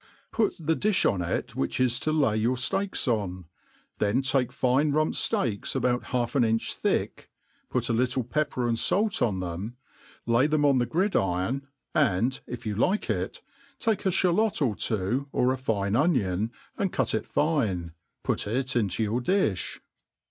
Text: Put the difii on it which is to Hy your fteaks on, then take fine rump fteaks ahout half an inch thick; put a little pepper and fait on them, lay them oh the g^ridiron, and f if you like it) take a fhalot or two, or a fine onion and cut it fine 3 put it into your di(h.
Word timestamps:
Put 0.31 0.55
the 0.59 0.75
difii 0.75 1.11
on 1.13 1.21
it 1.21 1.55
which 1.55 1.79
is 1.79 1.99
to 1.99 2.21
Hy 2.23 2.33
your 2.33 2.55
fteaks 2.55 3.07
on, 3.07 3.45
then 3.99 4.23
take 4.23 4.51
fine 4.51 4.91
rump 4.93 5.13
fteaks 5.13 5.75
ahout 5.79 6.05
half 6.05 6.33
an 6.33 6.43
inch 6.43 6.73
thick; 6.73 7.29
put 7.69 7.87
a 7.87 7.93
little 7.93 8.23
pepper 8.23 8.67
and 8.67 8.79
fait 8.79 9.21
on 9.21 9.41
them, 9.41 9.77
lay 10.25 10.47
them 10.47 10.65
oh 10.65 10.75
the 10.75 10.87
g^ridiron, 10.87 11.67
and 11.93 12.33
f 12.33 12.41
if 12.47 12.65
you 12.65 12.73
like 12.73 13.11
it) 13.11 13.43
take 13.77 14.03
a 14.07 14.09
fhalot 14.09 14.59
or 14.59 14.73
two, 14.75 15.27
or 15.31 15.53
a 15.53 15.57
fine 15.59 15.95
onion 15.95 16.51
and 16.79 16.91
cut 16.91 17.13
it 17.13 17.27
fine 17.27 17.91
3 17.91 17.93
put 18.23 18.47
it 18.47 18.75
into 18.75 19.03
your 19.03 19.21
di(h. 19.21 19.81